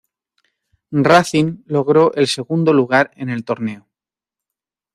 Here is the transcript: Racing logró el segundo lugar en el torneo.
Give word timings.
Racing 1.07 1.57
logró 1.67 2.11
el 2.15 2.25
segundo 2.25 2.73
lugar 2.73 3.11
en 3.17 3.29
el 3.29 3.45
torneo. 3.45 3.87